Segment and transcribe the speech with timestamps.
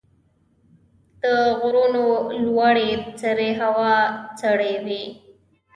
[1.21, 1.23] د
[1.59, 2.05] غرونو
[2.43, 2.89] لوړې
[3.21, 3.95] سرې هوا
[4.41, 5.03] سړې وي.